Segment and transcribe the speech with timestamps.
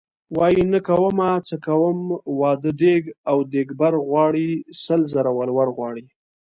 [0.37, 1.99] وايي نه کومه څه کوم
[2.39, 4.49] واده دیګ او دیګبر غواړي
[4.83, 6.05] سل زره ولور غواړي.